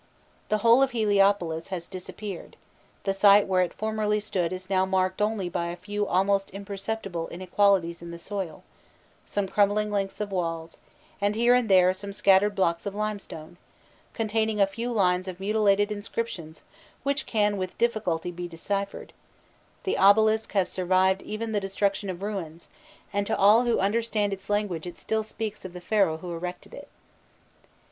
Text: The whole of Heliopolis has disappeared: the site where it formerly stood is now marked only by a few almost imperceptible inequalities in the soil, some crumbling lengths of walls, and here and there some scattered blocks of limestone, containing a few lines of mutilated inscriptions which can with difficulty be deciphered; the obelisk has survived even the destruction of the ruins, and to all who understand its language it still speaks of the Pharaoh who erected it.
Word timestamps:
The 0.49 0.57
whole 0.65 0.81
of 0.81 0.89
Heliopolis 0.93 1.67
has 1.67 1.87
disappeared: 1.87 2.57
the 3.03 3.13
site 3.13 3.45
where 3.45 3.61
it 3.61 3.71
formerly 3.71 4.19
stood 4.19 4.51
is 4.51 4.67
now 4.67 4.83
marked 4.83 5.21
only 5.21 5.47
by 5.47 5.67
a 5.67 5.75
few 5.75 6.07
almost 6.07 6.49
imperceptible 6.49 7.27
inequalities 7.27 8.01
in 8.01 8.09
the 8.09 8.17
soil, 8.17 8.63
some 9.27 9.47
crumbling 9.47 9.91
lengths 9.91 10.19
of 10.19 10.31
walls, 10.31 10.77
and 11.21 11.35
here 11.35 11.53
and 11.53 11.69
there 11.69 11.93
some 11.93 12.13
scattered 12.13 12.55
blocks 12.55 12.87
of 12.87 12.95
limestone, 12.95 13.57
containing 14.13 14.59
a 14.59 14.65
few 14.65 14.91
lines 14.91 15.27
of 15.27 15.39
mutilated 15.39 15.91
inscriptions 15.91 16.63
which 17.03 17.27
can 17.27 17.55
with 17.55 17.77
difficulty 17.77 18.31
be 18.31 18.47
deciphered; 18.47 19.13
the 19.83 19.99
obelisk 19.99 20.53
has 20.53 20.67
survived 20.67 21.21
even 21.21 21.51
the 21.51 21.59
destruction 21.59 22.09
of 22.09 22.19
the 22.21 22.25
ruins, 22.25 22.69
and 23.13 23.27
to 23.27 23.37
all 23.37 23.65
who 23.65 23.77
understand 23.77 24.33
its 24.33 24.49
language 24.49 24.87
it 24.87 24.97
still 24.97 25.21
speaks 25.21 25.63
of 25.63 25.73
the 25.73 25.79
Pharaoh 25.81 26.17
who 26.17 26.33
erected 26.33 26.73
it. 26.73 26.87